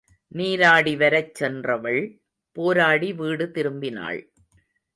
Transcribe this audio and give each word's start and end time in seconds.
நீராடி 0.31 0.95
வரச் 0.95 1.35
சென்றவள் 1.35 2.01
போராடி 2.55 3.13
வீடு 3.13 3.45
திரும்பினாள். 3.55 4.21